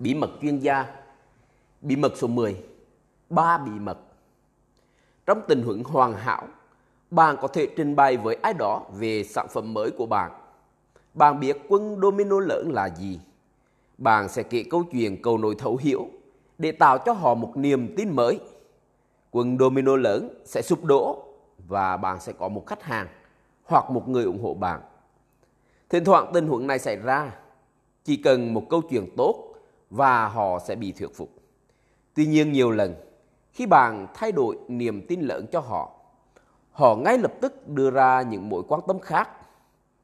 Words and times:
Bí 0.00 0.14
mật 0.14 0.30
chuyên 0.42 0.58
gia 0.58 0.86
Bí 1.80 1.96
mật 1.96 2.12
số 2.16 2.26
10 2.26 2.56
Ba 3.30 3.58
bí 3.58 3.70
mật 3.70 3.98
Trong 5.26 5.40
tình 5.48 5.62
huống 5.62 5.84
hoàn 5.84 6.14
hảo, 6.14 6.48
bạn 7.10 7.36
có 7.40 7.48
thể 7.48 7.68
trình 7.76 7.96
bày 7.96 8.16
với 8.16 8.34
ai 8.42 8.54
đó 8.54 8.82
về 8.98 9.24
sản 9.24 9.46
phẩm 9.50 9.74
mới 9.74 9.90
của 9.90 10.06
bạn. 10.06 10.30
Bạn 11.14 11.40
biết 11.40 11.56
quân 11.68 12.00
domino 12.02 12.40
lớn 12.40 12.70
là 12.72 12.88
gì? 12.88 13.20
Bạn 13.98 14.28
sẽ 14.28 14.42
kể 14.42 14.64
câu 14.70 14.84
chuyện 14.92 15.22
cầu 15.22 15.38
nối 15.38 15.54
thấu 15.54 15.78
hiểu 15.80 16.06
để 16.58 16.72
tạo 16.72 16.98
cho 16.98 17.12
họ 17.12 17.34
một 17.34 17.52
niềm 17.56 17.94
tin 17.96 18.16
mới. 18.16 18.40
Quân 19.30 19.58
domino 19.58 19.96
lớn 19.96 20.28
sẽ 20.44 20.62
sụp 20.62 20.84
đổ 20.84 21.24
và 21.68 21.96
bạn 21.96 22.20
sẽ 22.20 22.32
có 22.32 22.48
một 22.48 22.66
khách 22.66 22.82
hàng 22.82 23.06
hoặc 23.64 23.90
một 23.90 24.08
người 24.08 24.24
ủng 24.24 24.42
hộ 24.42 24.54
bạn. 24.54 24.80
Thỉnh 25.88 26.04
thoảng 26.04 26.30
tình 26.34 26.48
huống 26.48 26.66
này 26.66 26.78
xảy 26.78 26.96
ra, 26.96 27.36
chỉ 28.04 28.16
cần 28.16 28.54
một 28.54 28.66
câu 28.70 28.82
chuyện 28.90 29.06
tốt 29.16 29.49
và 29.90 30.28
họ 30.28 30.58
sẽ 30.58 30.74
bị 30.74 30.92
thuyết 30.92 31.16
phục. 31.16 31.30
Tuy 32.14 32.26
nhiên 32.26 32.52
nhiều 32.52 32.70
lần, 32.70 32.94
khi 33.52 33.66
bạn 33.66 34.06
thay 34.14 34.32
đổi 34.32 34.56
niềm 34.68 35.06
tin 35.06 35.20
lớn 35.20 35.46
cho 35.52 35.60
họ, 35.60 35.90
họ 36.72 36.96
ngay 36.96 37.18
lập 37.18 37.32
tức 37.40 37.68
đưa 37.68 37.90
ra 37.90 38.22
những 38.22 38.48
mối 38.48 38.62
quan 38.68 38.80
tâm 38.86 38.98
khác. 38.98 39.28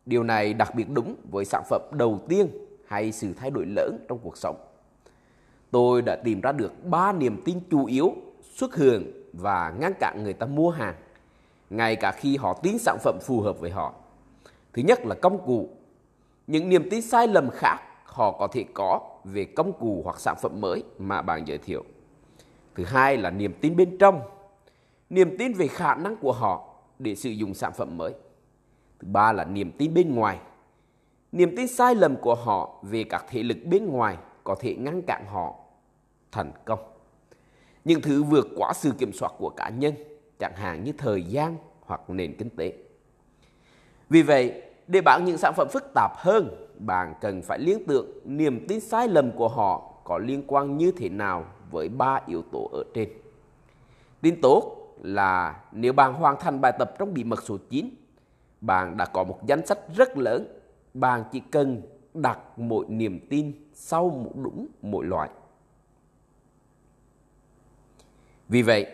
Điều 0.06 0.22
này 0.22 0.54
đặc 0.54 0.74
biệt 0.74 0.86
đúng 0.92 1.14
với 1.30 1.45
sản 1.45 1.62
phẩm 1.70 1.82
đầu 1.92 2.20
tiên 2.28 2.48
hay 2.86 3.12
sự 3.12 3.32
thay 3.36 3.50
đổi 3.50 3.66
lớn 3.66 3.98
trong 4.09 4.18
cuộc 4.18 4.36
sống. 4.36 4.56
Tôi 5.70 6.02
đã 6.02 6.16
tìm 6.16 6.40
ra 6.40 6.52
được 6.52 6.84
ba 6.84 7.12
niềm 7.12 7.42
tin 7.45 7.60
chủ 7.70 7.84
yếu 7.84 8.14
xuất 8.42 8.76
hiện 8.76 9.12
và 9.32 9.74
ngăn 9.80 9.92
cản 10.00 10.24
người 10.24 10.32
ta 10.32 10.46
mua 10.46 10.70
hàng, 10.70 10.95
ngay 11.70 11.96
cả 11.96 12.12
khi 12.12 12.37
họ 12.37 12.54
tin 12.62 12.78
sản 12.78 12.98
phẩm 13.04 13.18
phù 13.23 13.40
hợp 13.40 13.60
với 13.60 13.70
họ. 13.70 13.95
Thứ 14.73 14.82
nhất 14.82 15.06
là 15.06 15.14
công 15.14 15.46
cụ. 15.46 15.68
Những 16.46 16.68
niềm 16.68 16.90
tin 16.90 17.02
sai 17.02 17.28
lầm 17.28 17.50
khác 17.50 17.78
họ 18.04 18.32
có 18.32 18.48
thể 18.52 18.64
có 18.74 19.00
về 19.27 19.45
công 19.45 19.73
cụ 19.73 20.01
hoặc 20.05 20.21
sản 20.21 20.37
phẩm 20.43 20.60
mới 20.60 20.82
mà 20.99 21.23
bạn 21.23 21.46
giới 21.46 21.59
thiệu. 21.59 21.85
Thứ 22.74 22.85
hai 22.85 23.16
là 23.16 23.30
niềm 23.30 23.52
tin 23.60 23.77
bên 23.77 23.99
trong, 23.99 24.21
niềm 25.10 25.37
tin 25.38 25.52
về 25.52 25.68
khả 25.68 25.95
năng 25.95 26.16
của 26.16 26.33
họ 26.33 26.74
để 26.99 27.15
sử 27.15 27.30
dụng 27.30 27.55
sản 27.55 27.73
phẩm 27.77 27.96
mới. 27.96 28.13
Thứ 28.99 29.09
ba 29.09 29.33
là 29.33 29.45
niềm 29.45 29.73
tin 29.79 29.95
bên 29.95 30.15
ngoài, 30.15 30.38
niềm 31.33 31.57
tin 31.57 31.66
sai 31.66 31.95
lầm 31.95 32.16
của 32.16 32.35
họ 32.35 32.79
về 32.83 33.05
các 33.05 33.24
thế 33.29 33.43
lực 33.43 33.59
bên 33.65 33.87
ngoài 33.87 34.16
có 34.45 34.57
thể 34.60 34.74
ngăn 34.74 35.02
cản 35.02 35.24
họ 35.27 35.55
thành 36.33 36.52
công. 36.65 36.79
Những 37.85 38.01
thứ 38.01 38.23
vượt 38.23 38.46
quá 38.57 38.73
sự 38.74 38.93
kiểm 38.99 39.13
soát 39.13 39.33
của 39.38 39.51
cá 39.57 39.68
nhân, 39.68 39.95
chẳng 40.38 40.55
hạn 40.57 40.85
như 40.85 40.93
thời 40.99 41.23
gian 41.23 41.57
hoặc 41.80 42.11
nền 42.11 42.37
kinh 42.38 42.51
tế. 42.51 42.73
Vì 44.11 44.23
vậy, 44.23 44.63
để 44.88 45.01
bán 45.01 45.24
những 45.24 45.38
sản 45.38 45.54
phẩm 45.56 45.68
phức 45.73 45.84
tạp 45.95 46.10
hơn, 46.16 46.48
bạn 46.79 47.15
cần 47.20 47.42
phải 47.42 47.59
liên 47.59 47.84
tưởng 47.87 48.06
niềm 48.24 48.66
tin 48.68 48.80
sai 48.80 49.09
lầm 49.09 49.32
của 49.32 49.48
họ 49.48 49.93
có 50.04 50.18
liên 50.18 50.43
quan 50.46 50.78
như 50.78 50.93
thế 50.96 51.09
nào 51.09 51.45
với 51.70 51.88
ba 51.88 52.20
yếu 52.26 52.43
tố 52.52 52.70
ở 52.73 52.84
trên. 52.95 53.09
Tin 54.20 54.40
tốt 54.40 54.76
là 55.02 55.60
nếu 55.73 55.93
bạn 55.93 56.15
hoàn 56.15 56.37
thành 56.40 56.60
bài 56.60 56.73
tập 56.78 56.93
trong 56.98 57.15
bí 57.15 57.24
mật 57.24 57.43
số 57.43 57.56
9, 57.70 57.90
bạn 58.60 58.96
đã 58.96 59.06
có 59.06 59.24
một 59.24 59.46
danh 59.46 59.66
sách 59.66 59.78
rất 59.96 60.18
lớn. 60.18 60.46
Bạn 60.95 61.24
chỉ 61.32 61.40
cần 61.40 61.82
đặt 62.15 62.38
mỗi 62.56 62.87
niềm 62.88 63.26
tin 63.30 63.52
sau 63.73 64.09
một 64.09 64.32
đúng 64.34 64.66
mỗi 64.82 65.04
loại. 65.06 65.31
Vì 68.48 68.62
vậy, 68.62 68.87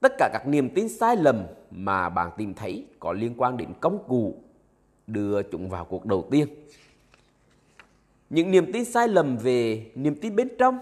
tất 0.00 0.12
cả 0.18 0.30
các 0.32 0.46
niềm 0.46 0.70
tin 0.74 0.88
sai 0.88 1.16
lầm 1.16 1.46
mà 1.70 2.08
bạn 2.08 2.30
tìm 2.36 2.54
thấy 2.54 2.86
có 3.00 3.12
liên 3.12 3.34
quan 3.36 3.56
đến 3.56 3.68
công 3.80 4.04
cụ 4.08 4.42
đưa 5.06 5.42
chúng 5.42 5.68
vào 5.68 5.84
cuộc 5.84 6.06
đầu 6.06 6.28
tiên. 6.30 6.48
Những 8.30 8.50
niềm 8.50 8.72
tin 8.72 8.84
sai 8.84 9.08
lầm 9.08 9.36
về 9.36 9.90
niềm 9.94 10.14
tin 10.20 10.36
bên 10.36 10.48
trong 10.58 10.78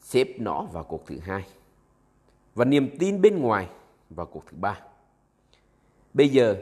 xếp 0.00 0.28
nó 0.38 0.62
vào 0.62 0.84
cuộc 0.84 1.06
thứ 1.06 1.18
hai 1.18 1.44
và 2.54 2.64
niềm 2.64 2.96
tin 2.98 3.20
bên 3.20 3.38
ngoài 3.38 3.68
vào 4.10 4.26
cuộc 4.26 4.46
thứ 4.46 4.56
ba. 4.60 4.80
Bây 6.14 6.28
giờ, 6.28 6.56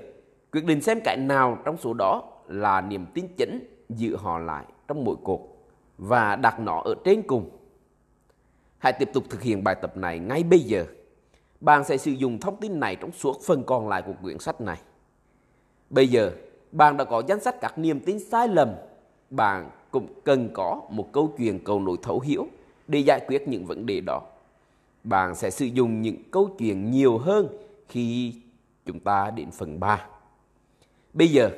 quyết 0.53 0.65
định 0.65 0.81
xem 0.81 1.01
cái 1.05 1.17
nào 1.17 1.59
trong 1.65 1.77
số 1.77 1.95
đó 1.95 2.23
là 2.49 2.81
niềm 2.81 3.07
tin 3.15 3.29
chính 3.37 3.85
giữ 3.89 4.17
họ 4.17 4.39
lại 4.39 4.65
trong 4.89 5.05
mỗi 5.05 5.17
cuộc 5.25 5.67
và 5.99 6.37
đặt 6.37 6.61
nó 6.61 6.81
ở 6.81 6.95
trên 7.05 7.23
cùng. 7.23 7.51
Hãy 8.79 8.93
tiếp 8.93 9.11
tục 9.15 9.25
thực 9.31 9.43
hiện 9.43 9.65
bài 9.65 9.75
tập 9.83 9.97
này 9.97 10.19
ngay 10.19 10.43
bây 10.43 10.61
giờ. 10.61 10.87
Bạn 11.61 11.85
sẽ 11.85 11.97
sử 11.97 12.11
dụng 12.11 12.41
thông 12.41 12.61
tin 12.61 12.81
này 12.81 12.97
trong 12.97 13.13
suốt 13.13 13.41
phần 13.47 13.65
còn 13.65 13.89
lại 13.89 14.03
của 14.03 14.15
quyển 14.23 14.39
sách 14.39 14.61
này. 14.61 14.81
Bây 15.91 16.09
giờ, 16.09 16.33
bạn 16.73 16.97
đã 16.97 17.05
có 17.05 17.23
danh 17.27 17.41
sách 17.41 17.61
các 17.61 17.79
niềm 17.79 18.01
tin 18.01 18.19
sai 18.19 18.49
lầm. 18.49 18.75
Bạn 19.31 19.71
cũng 19.91 20.07
cần 20.25 20.51
có 20.55 20.83
một 20.91 21.13
câu 21.13 21.33
chuyện 21.39 21.65
cầu 21.65 21.81
nối 21.81 21.97
thấu 22.03 22.21
hiểu 22.21 22.47
để 22.89 22.99
giải 22.99 23.21
quyết 23.29 23.49
những 23.49 23.67
vấn 23.67 23.87
đề 23.87 24.01
đó. 24.01 24.23
Bạn 25.05 25.35
sẽ 25.35 25.51
sử 25.51 25.67
dụng 25.67 26.03
những 26.03 26.17
câu 26.31 26.51
chuyện 26.59 26.91
nhiều 26.91 27.19
hơn 27.19 27.49
khi 27.89 28.35
chúng 28.87 29.01
ta 29.01 29.31
đến 29.31 29.51
phần 29.51 29.81
3. 29.81 30.07
Bây 31.13 31.29
giờ, 31.29 31.51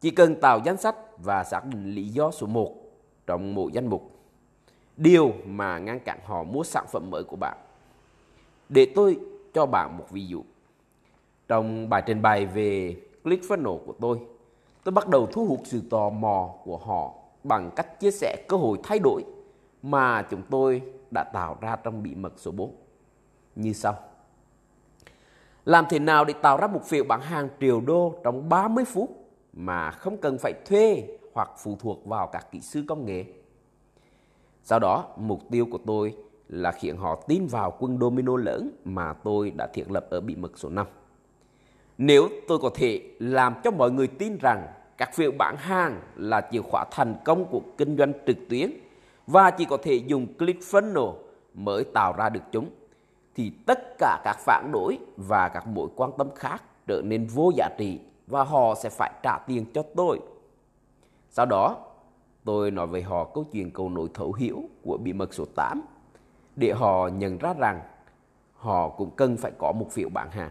chỉ 0.00 0.10
cần 0.10 0.40
tạo 0.40 0.60
danh 0.64 0.76
sách 0.76 0.96
và 1.18 1.44
xác 1.44 1.64
định 1.64 1.94
lý 1.94 2.08
do 2.08 2.30
số 2.30 2.46
1 2.46 2.74
trong 3.26 3.54
mỗi 3.54 3.72
danh 3.72 3.86
mục. 3.86 4.12
Điều 4.96 5.32
mà 5.46 5.78
ngăn 5.78 6.00
cản 6.00 6.18
họ 6.24 6.42
mua 6.42 6.64
sản 6.64 6.84
phẩm 6.92 7.10
mới 7.10 7.24
của 7.24 7.36
bạn. 7.36 7.56
Để 8.68 8.86
tôi 8.94 9.18
cho 9.54 9.66
bạn 9.66 9.98
một 9.98 10.06
ví 10.10 10.26
dụ. 10.26 10.44
Trong 11.48 11.88
bài 11.88 12.02
trình 12.06 12.22
bày 12.22 12.46
về 12.46 12.96
ClickFunnels 13.28 13.78
của 13.86 13.94
tôi, 14.00 14.20
tôi 14.84 14.92
bắt 14.92 15.08
đầu 15.08 15.26
thu 15.32 15.46
hút 15.46 15.60
sự 15.64 15.82
tò 15.90 16.10
mò 16.10 16.54
của 16.64 16.76
họ 16.76 17.14
bằng 17.44 17.70
cách 17.76 18.00
chia 18.00 18.10
sẻ 18.10 18.44
cơ 18.48 18.56
hội 18.56 18.78
thay 18.82 18.98
đổi 18.98 19.24
mà 19.82 20.22
chúng 20.30 20.42
tôi 20.50 20.82
đã 21.10 21.24
tạo 21.24 21.56
ra 21.60 21.76
trong 21.76 22.02
bí 22.02 22.14
mật 22.14 22.32
số 22.36 22.50
4 22.50 22.74
như 23.56 23.72
sau. 23.72 23.94
Làm 25.64 25.84
thế 25.90 25.98
nào 25.98 26.24
để 26.24 26.34
tạo 26.42 26.56
ra 26.56 26.66
một 26.66 26.84
phiếu 26.84 27.04
bán 27.04 27.20
hàng 27.20 27.48
triệu 27.60 27.80
đô 27.80 28.14
trong 28.24 28.48
30 28.48 28.84
phút 28.84 29.10
mà 29.52 29.90
không 29.90 30.16
cần 30.16 30.38
phải 30.38 30.52
thuê 30.66 31.08
hoặc 31.34 31.50
phụ 31.58 31.76
thuộc 31.80 32.06
vào 32.06 32.26
các 32.26 32.52
kỹ 32.52 32.60
sư 32.60 32.84
công 32.88 33.06
nghệ? 33.06 33.24
Sau 34.62 34.78
đó, 34.78 35.04
mục 35.16 35.40
tiêu 35.50 35.66
của 35.70 35.78
tôi 35.86 36.16
là 36.48 36.72
khiến 36.72 36.96
họ 36.96 37.24
tin 37.28 37.46
vào 37.46 37.76
quân 37.78 37.98
domino 38.00 38.36
lớn 38.36 38.70
mà 38.84 39.12
tôi 39.12 39.50
đã 39.50 39.66
thiết 39.66 39.90
lập 39.90 40.06
ở 40.10 40.20
bí 40.20 40.36
mật 40.36 40.52
số 40.56 40.68
5. 40.68 40.86
Nếu 41.98 42.28
tôi 42.48 42.58
có 42.58 42.70
thể 42.74 43.02
làm 43.18 43.54
cho 43.64 43.70
mọi 43.70 43.90
người 43.90 44.06
tin 44.06 44.38
rằng 44.38 44.66
các 44.96 45.14
phiếu 45.14 45.32
bản 45.38 45.56
hàng 45.56 46.00
là 46.16 46.48
chìa 46.52 46.62
khóa 46.62 46.84
thành 46.90 47.14
công 47.24 47.44
của 47.44 47.60
kinh 47.78 47.96
doanh 47.96 48.12
trực 48.26 48.36
tuyến 48.48 48.70
và 49.26 49.50
chỉ 49.50 49.64
có 49.64 49.76
thể 49.82 49.94
dùng 49.94 50.26
ClickFunnels 50.38 51.14
mới 51.54 51.84
tạo 51.84 52.12
ra 52.12 52.28
được 52.28 52.40
chúng, 52.52 52.70
thì 53.34 53.52
tất 53.66 53.98
cả 53.98 54.20
các 54.24 54.36
phản 54.38 54.70
đối 54.72 54.98
và 55.16 55.48
các 55.48 55.66
mối 55.66 55.88
quan 55.96 56.10
tâm 56.18 56.28
khác 56.34 56.62
trở 56.86 57.02
nên 57.04 57.26
vô 57.26 57.50
giá 57.56 57.68
trị 57.78 58.00
và 58.26 58.44
họ 58.44 58.74
sẽ 58.74 58.90
phải 58.90 59.10
trả 59.22 59.38
tiền 59.46 59.64
cho 59.74 59.82
tôi. 59.96 60.20
Sau 61.30 61.46
đó, 61.46 61.76
tôi 62.44 62.70
nói 62.70 62.86
với 62.86 63.02
họ 63.02 63.24
câu 63.24 63.44
chuyện 63.52 63.70
cầu 63.70 63.88
nối 63.88 64.08
thấu 64.14 64.32
hiểu 64.32 64.62
của 64.82 64.96
bí 64.96 65.12
mật 65.12 65.34
số 65.34 65.44
8 65.54 65.82
để 66.56 66.72
họ 66.72 67.08
nhận 67.08 67.38
ra 67.38 67.54
rằng 67.58 67.80
họ 68.54 68.88
cũng 68.88 69.10
cần 69.16 69.36
phải 69.36 69.52
có 69.58 69.72
một 69.72 69.86
phiếu 69.90 70.08
bán 70.08 70.30
hàng. 70.30 70.50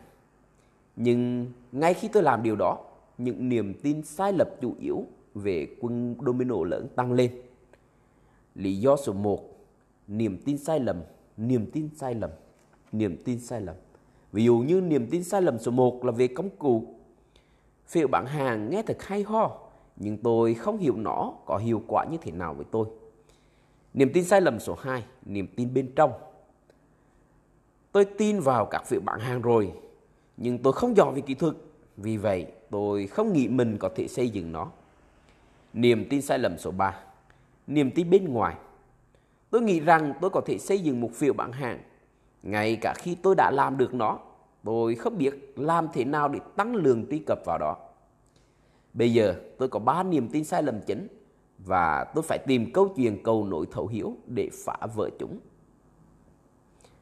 Nhưng 0.97 1.52
ngay 1.72 1.94
khi 1.94 2.08
tôi 2.08 2.24
làm 2.24 2.44
điều 2.44 2.56
đó, 2.56 2.78
những 3.18 3.50
niềm 3.50 3.74
tin 3.74 4.03
sai 4.03 4.34
lầm 4.34 4.47
chủ 4.62 4.75
yếu 4.80 5.06
về 5.35 5.68
quân 5.81 6.16
domino 6.25 6.56
lớn 6.63 6.88
tăng 6.96 7.13
lên. 7.13 7.31
Lý 8.56 8.78
do 8.80 8.96
số 8.96 9.13
1, 9.13 9.40
niềm 10.08 10.38
tin 10.46 10.58
sai 10.58 10.80
lầm, 10.80 11.02
niềm 11.38 11.72
tin 11.72 11.90
sai 11.96 12.16
lầm, 12.16 12.30
niềm 12.91 13.18
tin 13.25 13.40
sai 13.40 13.62
lầm. 13.62 13.75
Ví 14.31 14.44
dụ 14.46 14.58
như 14.58 14.81
niềm 14.81 15.08
tin 15.09 15.24
sai 15.24 15.41
lầm 15.41 15.59
số 15.59 15.72
1 15.72 16.06
là 16.06 16.12
về 16.12 16.28
công 16.28 16.50
cụ. 16.50 16.96
Phiếu 17.88 18.08
bán 18.08 18.25
hàng 18.25 18.69
nghe 18.69 18.81
thật 18.81 18.97
hay 19.00 19.24
ho, 19.24 19.59
nhưng 19.96 20.17
tôi 20.17 20.53
không 20.53 20.78
hiểu 20.78 20.96
nó 20.97 21.34
có 21.46 21.58
hiệu 21.58 21.84
quả 21.88 22.05
như 22.05 22.17
thế 22.22 22.32
nào 22.32 22.53
với 22.53 22.66
tôi. 22.72 22.88
Niềm 23.94 24.11
tin 24.14 24.23
sai 24.23 24.41
lầm 24.41 24.59
số 24.59 24.76
2, 24.79 25.03
niềm 25.26 25.47
tin 25.55 25.73
bên 25.73 25.91
trong. 25.96 26.11
Tôi 27.91 28.05
tin 28.05 28.40
vào 28.40 28.66
các 28.66 28.85
phiếu 28.85 29.02
bán 29.05 29.20
hàng 29.20 29.41
rồi, 29.41 29.73
nhưng 30.37 30.57
tôi 30.57 30.73
không 30.73 30.97
giỏi 30.97 31.13
về 31.13 31.22
kỹ 31.22 31.34
thuật. 31.34 31.55
Vì 31.97 32.17
vậy, 32.17 32.45
tôi 32.69 33.07
không 33.07 33.34
nghĩ 33.34 33.47
mình 33.47 33.78
có 33.78 33.89
thể 33.95 34.07
xây 34.07 34.29
dựng 34.29 34.51
nó. 34.51 34.72
Niềm 35.73 36.05
tin 36.09 36.22
sai 36.22 36.39
lầm 36.39 36.57
số 36.57 36.72
3, 36.72 36.99
niềm 37.67 37.91
tin 37.91 38.09
bên 38.09 38.34
ngoài. 38.34 38.55
Tôi 39.49 39.61
nghĩ 39.61 39.79
rằng 39.79 40.13
tôi 40.22 40.29
có 40.29 40.41
thể 40.45 40.57
xây 40.57 40.79
dựng 40.79 41.01
một 41.01 41.11
phiếu 41.13 41.34
bán 41.34 41.51
hàng. 41.51 41.79
Ngay 42.43 42.75
cả 42.75 42.93
khi 42.97 43.16
tôi 43.16 43.35
đã 43.35 43.51
làm 43.51 43.78
được 43.78 43.93
nó, 43.93 44.19
tôi 44.63 44.95
không 44.95 45.17
biết 45.17 45.53
làm 45.55 45.87
thế 45.93 46.05
nào 46.05 46.29
để 46.29 46.39
tăng 46.55 46.75
lượng 46.75 47.05
truy 47.09 47.19
cập 47.19 47.39
vào 47.45 47.57
đó. 47.57 47.78
Bây 48.93 49.13
giờ 49.13 49.35
tôi 49.57 49.69
có 49.69 49.79
3 49.79 50.03
niềm 50.03 50.29
tin 50.29 50.43
sai 50.43 50.63
lầm 50.63 50.79
chính 50.87 51.07
và 51.57 52.03
tôi 52.16 52.23
phải 52.23 52.39
tìm 52.47 52.73
câu 52.73 52.93
chuyện 52.95 53.23
cầu 53.23 53.45
nối 53.45 53.66
thấu 53.72 53.87
hiểu 53.87 54.17
để 54.28 54.49
phá 54.66 54.78
vỡ 54.95 55.09
chúng. 55.19 55.39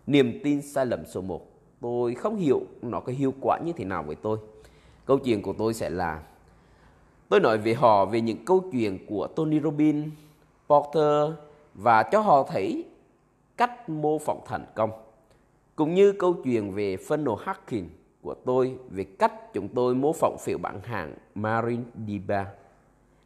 Niềm 0.07 0.39
tin 0.43 0.61
sai 0.61 0.85
lầm 0.85 1.05
số 1.05 1.21
1. 1.21 1.55
Tôi 1.85 2.15
không 2.15 2.35
hiểu 2.35 2.61
nó 2.81 2.99
có 2.99 3.13
hiệu 3.13 3.33
quả 3.41 3.59
như 3.65 3.73
thế 3.73 3.85
nào 3.85 4.03
với 4.03 4.15
tôi. 4.15 4.37
Câu 5.05 5.17
chuyện 5.17 5.41
của 5.41 5.53
tôi 5.57 5.73
sẽ 5.73 5.89
là 5.89 6.23
Tôi 7.29 7.39
nói 7.39 7.57
về 7.57 7.73
họ 7.73 8.05
về 8.05 8.21
những 8.21 8.45
câu 8.45 8.63
chuyện 8.71 9.05
của 9.07 9.27
Tony 9.27 9.59
Robbins, 9.59 10.07
Porter 10.67 11.31
và 11.73 12.03
cho 12.03 12.19
họ 12.19 12.43
thấy 12.43 12.85
cách 13.57 13.89
mô 13.89 14.19
phỏng 14.19 14.41
thành 14.45 14.65
công. 14.75 14.91
Cũng 15.75 15.93
như 15.93 16.11
câu 16.11 16.33
chuyện 16.43 16.71
về 16.73 16.95
funnel 16.95 17.35
hacking 17.35 17.87
của 18.21 18.35
tôi 18.45 18.75
về 18.89 19.03
cách 19.03 19.53
chúng 19.53 19.67
tôi 19.67 19.95
mô 19.95 20.13
phỏng 20.13 20.37
phiếu 20.39 20.57
bản 20.57 20.79
hàng 20.83 21.15
Marine 21.35 21.83
Diba 22.07 22.45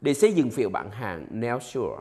để 0.01 0.13
xây 0.13 0.33
dựng 0.33 0.49
phiếu 0.49 0.69
bản 0.69 0.91
hàng 0.91 1.27
Nelsure 1.31 1.97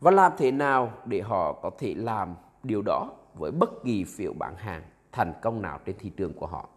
và 0.00 0.10
làm 0.10 0.32
thế 0.38 0.50
nào 0.50 0.92
để 1.04 1.20
họ 1.20 1.52
có 1.52 1.70
thể 1.78 1.94
làm 1.94 2.34
điều 2.62 2.82
đó 2.82 3.12
với 3.34 3.50
bất 3.50 3.84
kỳ 3.84 4.04
phiếu 4.04 4.32
bản 4.32 4.54
hàng 4.56 4.82
thành 5.12 5.32
công 5.42 5.62
nào 5.62 5.80
trên 5.84 5.96
thị 5.98 6.10
trường 6.16 6.32
của 6.32 6.46
họ. 6.46 6.68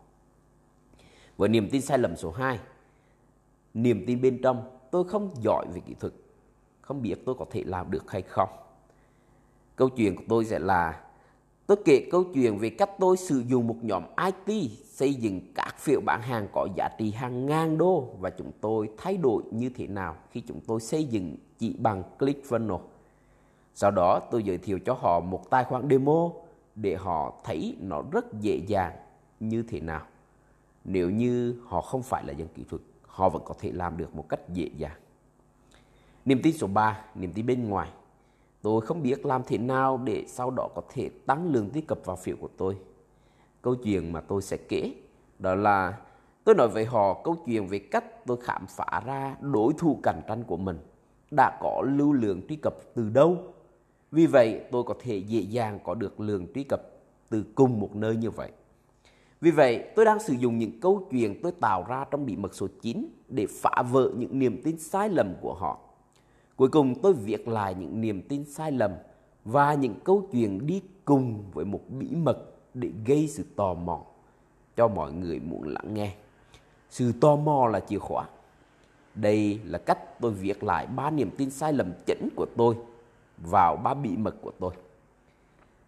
Với 1.38 1.50
niềm 1.50 1.70
tin 1.72 1.82
sai 1.82 1.98
lầm 1.98 2.16
số 2.16 2.32
2, 2.32 2.60
niềm 3.74 4.04
tin 4.08 4.22
bên 4.22 4.40
trong 4.44 4.78
tôi 4.92 5.04
không 5.04 5.30
giỏi 5.42 5.66
về 5.74 5.82
kỹ 5.86 5.94
thuật, 6.00 6.14
không 6.82 7.02
biết 7.02 7.16
tôi 7.26 7.36
có 7.40 7.46
thể 7.52 7.64
làm 7.64 7.92
được 7.92 8.12
hay 8.12 8.22
không. 8.22 8.50
Câu 9.76 9.90
chuyện 9.90 10.16
của 10.16 10.24
tôi 10.30 10.46
sẽ 10.46 10.60
là 10.60 11.04
tôi 11.68 11.78
kể 11.86 12.08
câu 12.12 12.24
chuyện 12.34 12.58
về 12.58 12.70
cách 12.70 12.90
tôi 13.00 13.18
sử 13.18 13.44
dụng 13.48 13.68
một 13.68 13.76
nhóm 13.82 14.04
IT 14.48 14.72
xây 14.86 15.14
dựng 15.14 15.42
các 15.56 15.76
phiếu 15.80 16.02
bán 16.06 16.22
hàng 16.22 16.48
có 16.54 16.68
giá 16.76 16.90
trị 16.98 17.12
hàng 17.12 17.46
ngàn 17.46 17.78
đô 17.78 18.10
và 18.20 18.30
chúng 18.30 18.52
tôi 18.62 18.90
thay 18.98 19.18
đổi 19.18 19.44
như 19.52 19.70
thế 19.70 19.88
nào 19.88 20.16
khi 20.32 20.42
chúng 20.42 20.60
tôi 20.68 20.80
xây 20.80 21.04
dựng 21.04 21.36
chỉ 21.58 21.76
bằng 21.80 22.04
ClickFunnels. 22.20 22.80
Sau 23.76 23.92
đó 23.92 24.20
tôi 24.32 24.44
giới 24.44 24.58
thiệu 24.58 24.80
cho 24.86 24.94
họ 24.94 25.20
một 25.20 25.50
tài 25.50 25.64
khoản 25.64 25.90
demo 25.90 26.32
để 26.76 26.96
họ 26.96 27.34
thấy 27.44 27.78
nó 27.80 28.02
rất 28.12 28.26
dễ 28.40 28.60
dàng 28.68 28.94
như 29.40 29.64
thế 29.64 29.80
nào. 29.80 30.02
Nếu 30.84 31.10
như 31.10 31.62
họ 31.66 31.82
không 31.82 32.04
phải 32.04 32.24
là 32.24 32.34
dân 32.34 32.48
kỹ 32.56 32.64
thuật, 32.70 32.82
họ 33.02 33.30
vẫn 33.30 33.42
có 33.46 33.54
thể 33.60 33.72
làm 33.72 33.98
được 33.98 34.16
một 34.16 34.30
cách 34.30 34.40
dễ 34.54 34.70
dàng. 34.78 34.98
Niềm 36.26 36.40
tin 36.44 36.58
số 36.58 36.68
3, 36.68 37.02
niềm 37.16 37.34
tin 37.34 37.46
bên 37.46 37.70
ngoài. 37.70 37.90
Tôi 38.62 38.82
không 38.82 39.04
biết 39.04 39.26
làm 39.26 39.42
thế 39.48 39.58
nào 39.58 39.98
để 40.04 40.26
sau 40.28 40.52
đó 40.52 40.70
có 40.76 40.82
thể 40.90 41.10
tăng 41.26 41.52
lượng 41.52 41.70
truy 41.74 41.82
cập 41.82 42.00
vào 42.06 42.16
phiếu 42.16 42.36
của 42.40 42.50
tôi. 42.58 42.78
Câu 43.62 43.76
chuyện 43.76 44.14
mà 44.14 44.22
tôi 44.22 44.42
sẽ 44.42 44.58
kể 44.58 44.94
đó 45.40 45.56
là 45.56 45.98
tôi 46.44 46.56
nói 46.56 46.68
với 46.68 46.86
họ 46.86 47.22
câu 47.24 47.36
chuyện 47.46 47.68
về 47.68 47.80
cách 47.80 48.26
tôi 48.26 48.38
khám 48.42 48.66
phá 48.68 49.02
ra 49.06 49.36
đối 49.42 49.74
thủ 49.78 50.00
cạnh 50.04 50.22
tranh 50.28 50.44
của 50.44 50.58
mình 50.58 50.78
đã 51.32 51.58
có 51.62 51.82
lưu 51.86 52.14
lượng 52.14 52.42
truy 52.50 52.56
cập 52.56 52.74
từ 52.96 53.10
đâu. 53.10 53.38
Vì 54.14 54.26
vậy 54.26 54.62
tôi 54.72 54.84
có 54.84 54.94
thể 55.00 55.18
dễ 55.18 55.40
dàng 55.40 55.80
có 55.84 55.94
được 55.94 56.20
lượng 56.20 56.48
truy 56.56 56.64
cập 56.64 56.82
từ 57.30 57.44
cùng 57.56 57.80
một 57.80 57.96
nơi 57.96 58.16
như 58.16 58.30
vậy. 58.30 58.52
Vì 59.42 59.52
vậy, 59.52 59.84
tôi 59.96 60.06
đang 60.06 60.20
sử 60.20 60.34
dụng 60.34 60.58
những 60.58 60.80
câu 60.80 61.08
chuyện 61.12 61.40
tôi 61.44 61.52
tạo 61.52 61.86
ra 61.88 62.06
trong 62.12 62.26
bí 62.26 62.36
mật 62.36 62.56
số 62.56 62.68
9 62.82 63.08
để 63.30 63.48
phá 63.50 63.84
vỡ 63.92 64.12
những 64.18 64.40
niềm 64.40 64.62
tin 64.64 64.78
sai 64.78 65.10
lầm 65.10 65.34
của 65.42 65.54
họ. 65.54 65.80
Cuối 66.56 66.70
cùng 66.70 67.02
tôi 67.02 67.14
viết 67.14 67.48
lại 67.48 67.76
những 67.76 68.02
niềm 68.02 68.22
tin 68.22 68.46
sai 68.46 68.72
lầm 68.72 68.92
và 69.46 69.74
những 69.74 69.96
câu 70.04 70.28
chuyện 70.32 70.68
đi 70.68 70.82
cùng 71.06 71.44
với 71.54 71.66
một 71.66 71.82
bí 71.90 72.08
mật 72.16 72.38
để 72.74 72.90
gây 73.06 73.28
sự 73.28 73.44
tò 73.56 73.74
mò 73.74 74.02
cho 74.76 74.88
mọi 74.88 75.14
người 75.14 75.40
muốn 75.40 75.64
lắng 75.64 75.94
nghe. 75.94 76.14
Sự 76.90 77.12
tò 77.22 77.36
mò 77.36 77.68
là 77.68 77.80
chìa 77.80 78.00
khóa. 78.00 78.28
Đây 79.16 79.60
là 79.66 79.78
cách 79.78 80.20
tôi 80.22 80.32
viết 80.32 80.64
lại 80.64 80.88
ba 80.88 81.10
niềm 81.10 81.30
tin 81.38 81.50
sai 81.50 81.74
lầm 81.74 81.92
chính 82.06 82.30
của 82.36 82.46
tôi 82.58 82.76
vào 83.50 83.76
ba 83.76 83.94
bí 83.94 84.18
mật 84.18 84.36
của 84.42 84.52
tôi. 84.60 84.74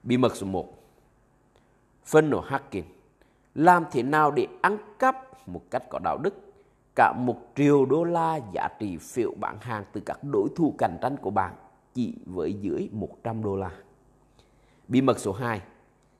Bí 0.03 0.17
mật 0.17 0.35
số 0.35 0.47
1. 0.47 0.73
Funnel 2.05 2.41
hacking. 2.41 2.83
Làm 3.55 3.85
thế 3.91 4.03
nào 4.03 4.31
để 4.31 4.47
ăn 4.61 4.77
cắp 4.99 5.47
một 5.47 5.61
cách 5.71 5.83
có 5.89 5.99
đạo 6.03 6.17
đức 6.17 6.33
cả 6.95 7.13
một 7.17 7.37
triệu 7.55 7.85
đô 7.85 8.03
la 8.03 8.39
giá 8.53 8.69
trị 8.79 8.97
phiếu 8.97 9.33
bán 9.39 9.57
hàng 9.61 9.83
từ 9.93 10.01
các 10.05 10.19
đối 10.31 10.49
thủ 10.55 10.73
cạnh 10.77 10.97
tranh 11.01 11.17
của 11.21 11.29
bạn 11.29 11.53
chỉ 11.93 12.13
với 12.25 12.53
dưới 12.53 12.89
100 12.91 13.43
đô 13.43 13.55
la. 13.55 13.71
Bí 14.87 15.01
mật 15.01 15.19
số 15.19 15.31
2. 15.31 15.61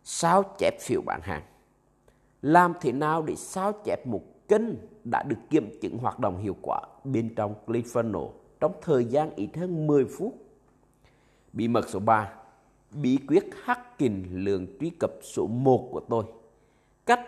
Sao 0.04 0.44
chép 0.58 0.74
phiếu 0.82 1.02
bán 1.06 1.22
hàng. 1.24 1.44
Làm 2.42 2.74
thế 2.82 2.92
nào 2.92 3.22
để 3.22 3.36
sao 3.36 3.72
chép 3.86 4.08
một 4.08 4.22
kênh 4.48 4.64
đã 5.04 5.24
được 5.24 5.38
kiểm 5.50 5.80
chứng 5.82 5.98
hoạt 5.98 6.20
động 6.20 6.38
hiệu 6.38 6.56
quả 6.62 6.82
bên 7.04 7.36
trong 7.36 7.56
ClickFunnels 7.66 8.32
trong 8.60 8.72
thời 8.82 9.06
gian 9.06 9.30
ít 9.36 9.50
hơn 9.56 9.88
10 9.88 10.06
phút. 10.06 10.45
Bí 11.56 11.68
mật 11.68 11.90
số 11.90 12.00
3. 12.00 12.31
Bí 12.92 13.18
quyết 13.28 13.44
hacking 13.63 14.24
lượng 14.31 14.68
truy 14.80 14.90
cập 15.00 15.12
số 15.22 15.48
1 15.48 15.90
của 15.92 16.00
tôi. 16.00 16.25
Cách 17.06 17.22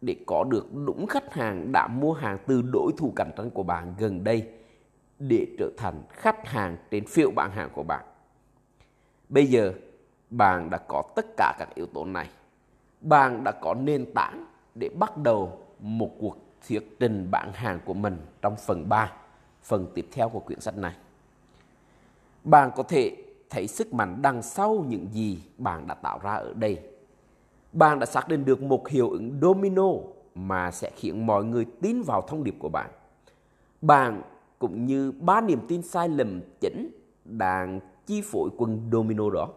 để 0.00 0.16
có 0.26 0.44
được 0.44 0.74
đúng 0.86 1.06
khách 1.06 1.32
hàng 1.32 1.72
đã 1.72 1.88
mua 1.88 2.12
hàng 2.12 2.38
từ 2.46 2.62
đối 2.72 2.92
thủ 2.98 3.12
cạnh 3.16 3.30
tranh 3.36 3.50
của 3.50 3.62
bạn 3.62 3.94
gần 3.98 4.24
đây 4.24 4.48
để 5.18 5.46
trở 5.58 5.70
thành 5.76 6.02
khách 6.10 6.46
hàng 6.46 6.76
trên 6.90 7.06
phiếu 7.06 7.30
bán 7.30 7.50
hàng 7.50 7.70
của 7.72 7.82
bạn. 7.82 8.04
Bây 9.28 9.46
giờ, 9.46 9.72
bạn 10.30 10.70
đã 10.70 10.78
có 10.88 11.02
tất 11.16 11.26
cả 11.36 11.54
các 11.58 11.68
yếu 11.74 11.86
tố 11.86 12.04
này. 12.04 12.30
Bạn 13.00 13.44
đã 13.44 13.52
có 13.52 13.74
nền 13.74 14.12
tảng 14.14 14.46
để 14.74 14.88
bắt 14.88 15.16
đầu 15.16 15.58
một 15.80 16.10
cuộc 16.18 16.36
thuyết 16.68 16.96
trình 17.00 17.28
bán 17.30 17.52
hàng 17.52 17.80
của 17.84 17.94
mình 17.94 18.16
trong 18.42 18.56
phần 18.66 18.88
3, 18.88 19.12
phần 19.62 19.86
tiếp 19.94 20.08
theo 20.12 20.28
của 20.28 20.40
quyển 20.40 20.60
sách 20.60 20.76
này. 20.76 20.96
Bạn 22.44 22.70
có 22.76 22.82
thể 22.82 23.25
thấy 23.50 23.66
sức 23.66 23.94
mạnh 23.94 24.18
đằng 24.22 24.42
sau 24.42 24.84
những 24.88 25.06
gì 25.12 25.38
bạn 25.58 25.86
đã 25.86 25.94
tạo 25.94 26.18
ra 26.22 26.34
ở 26.34 26.54
đây 26.54 26.78
bạn 27.76 27.98
đã 27.98 28.06
xác 28.06 28.28
định 28.28 28.44
được 28.44 28.62
một 28.62 28.88
hiệu 28.88 29.10
ứng 29.10 29.38
domino 29.42 29.88
mà 30.34 30.70
sẽ 30.70 30.90
khiến 30.96 31.26
mọi 31.26 31.44
người 31.44 31.66
tin 31.82 32.02
vào 32.02 32.22
thông 32.22 32.44
điệp 32.44 32.54
của 32.58 32.68
bạn. 32.68 32.90
Bạn 33.80 34.22
cũng 34.58 34.86
như 34.86 35.12
ba 35.12 35.40
niềm 35.40 35.58
tin 35.68 35.82
sai 35.82 36.08
lầm 36.08 36.40
chính 36.60 36.90
đang 37.24 37.80
chi 38.06 38.22
phối 38.24 38.50
quân 38.56 38.88
domino 38.92 39.30
đó. 39.30 39.48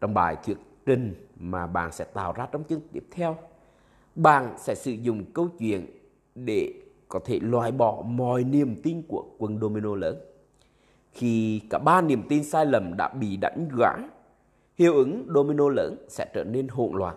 Trong 0.00 0.14
bài 0.14 0.36
thuyết 0.44 0.58
trình 0.86 1.14
mà 1.36 1.66
bạn 1.66 1.92
sẽ 1.92 2.04
tạo 2.04 2.32
ra 2.32 2.46
trong 2.52 2.64
chương 2.64 2.80
tiếp 2.92 3.06
theo, 3.10 3.36
bạn 4.14 4.54
sẽ 4.58 4.74
sử 4.74 4.90
dụng 4.92 5.24
câu 5.32 5.48
chuyện 5.58 5.86
để 6.34 6.72
có 7.08 7.20
thể 7.24 7.38
loại 7.42 7.72
bỏ 7.72 8.02
mọi 8.06 8.44
niềm 8.44 8.82
tin 8.82 9.02
của 9.08 9.24
quân 9.38 9.58
domino 9.60 9.94
lớn. 9.94 10.16
Khi 11.12 11.60
cả 11.70 11.78
ba 11.78 12.00
niềm 12.00 12.22
tin 12.28 12.44
sai 12.44 12.66
lầm 12.66 12.96
đã 12.96 13.08
bị 13.08 13.36
đánh 13.36 13.68
gã, 13.78 13.92
hiệu 14.78 14.94
ứng 14.94 15.26
domino 15.34 15.68
lớn 15.68 15.96
sẽ 16.08 16.26
trở 16.34 16.44
nên 16.44 16.68
hỗn 16.68 16.92
loạn 16.92 17.16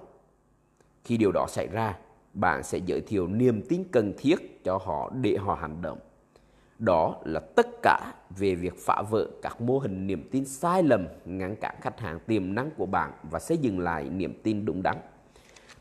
khi 1.03 1.17
điều 1.17 1.31
đó 1.31 1.45
xảy 1.49 1.67
ra, 1.67 1.97
bạn 2.33 2.63
sẽ 2.63 2.77
giới 2.85 3.01
thiệu 3.01 3.27
niềm 3.27 3.61
tin 3.69 3.83
cần 3.91 4.13
thiết 4.17 4.63
cho 4.63 4.77
họ 4.77 5.11
để 5.21 5.37
họ 5.37 5.53
hành 5.53 5.81
động. 5.81 5.99
Đó 6.79 7.15
là 7.25 7.39
tất 7.39 7.67
cả 7.81 8.13
về 8.29 8.55
việc 8.55 8.73
phá 8.77 9.01
vỡ 9.09 9.27
các 9.41 9.61
mô 9.61 9.79
hình 9.79 10.07
niềm 10.07 10.29
tin 10.31 10.45
sai 10.45 10.83
lầm 10.83 11.07
ngăn 11.25 11.55
cản 11.55 11.75
khách 11.81 11.99
hàng 11.99 12.19
tiềm 12.27 12.55
năng 12.55 12.71
của 12.71 12.85
bạn 12.85 13.11
và 13.31 13.39
xây 13.39 13.57
dựng 13.57 13.79
lại 13.79 14.09
niềm 14.09 14.39
tin 14.43 14.65
đúng 14.65 14.83
đắn. 14.83 14.97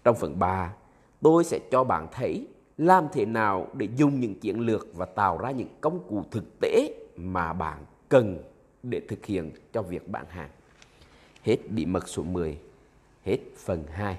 Trong 0.04 0.16
phần 0.16 0.38
3, 0.38 0.74
tôi 1.20 1.44
sẽ 1.44 1.58
cho 1.70 1.84
bạn 1.84 2.06
thấy 2.12 2.46
làm 2.78 3.06
thế 3.12 3.24
nào 3.24 3.66
để 3.74 3.88
dùng 3.96 4.20
những 4.20 4.40
chiến 4.40 4.60
lược 4.60 4.88
và 4.94 5.06
tạo 5.06 5.38
ra 5.38 5.50
những 5.50 5.68
công 5.80 6.08
cụ 6.08 6.24
thực 6.30 6.60
tế 6.60 6.94
mà 7.16 7.52
bạn 7.52 7.78
cần 8.12 8.38
để 8.82 9.00
thực 9.08 9.26
hiện 9.26 9.50
cho 9.72 9.82
việc 9.82 10.08
bán 10.08 10.26
hàng. 10.28 10.50
Hết 11.42 11.56
bí 11.68 11.86
mật 11.86 12.08
số 12.08 12.22
10, 12.22 12.58
hết 13.24 13.38
phần 13.56 13.84
2. 13.90 14.18